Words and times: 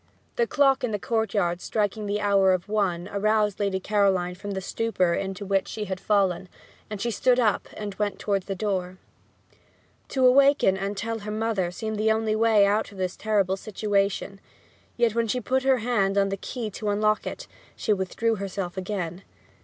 The 0.35 0.47
clock 0.47 0.83
in 0.83 0.89
the 0.89 0.97
courtyard 0.97 1.61
striking 1.61 2.07
the 2.07 2.21
hour 2.21 2.53
of 2.53 2.67
one 2.67 3.07
aroused 3.13 3.59
Lady 3.59 3.79
Caroline 3.79 4.33
from 4.33 4.49
the 4.53 4.59
stupor 4.59 5.13
into 5.13 5.45
which 5.45 5.67
she 5.67 5.85
had 5.85 5.99
fallen, 5.99 6.49
and 6.89 6.99
she 6.99 7.11
stood 7.11 7.39
up, 7.39 7.69
and 7.77 7.93
went 7.99 8.17
towards 8.17 8.47
the 8.47 8.55
door. 8.55 8.97
To 10.07 10.25
awaken 10.25 10.75
and 10.75 10.97
tell 10.97 11.19
her 11.19 11.29
mother 11.29 11.69
seemed 11.69 11.99
her 12.03 12.15
only 12.15 12.35
way 12.35 12.65
out 12.65 12.91
of 12.91 12.97
this 12.97 13.15
terrible 13.15 13.57
situation; 13.57 14.39
yet 14.97 15.13
when 15.13 15.27
she 15.27 15.39
put 15.39 15.61
her 15.61 15.77
hand 15.77 16.17
on 16.17 16.29
the 16.29 16.37
key 16.37 16.71
to 16.71 16.89
unlock 16.89 17.27
it 17.27 17.45
she 17.75 17.93
withdrew 17.93 18.37
herself 18.37 18.77
again. 18.77 19.21